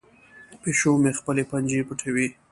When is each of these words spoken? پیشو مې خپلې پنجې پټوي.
پیشو 0.61 0.91
مې 1.01 1.11
خپلې 1.19 1.43
پنجې 1.51 1.79
پټوي. 1.87 2.27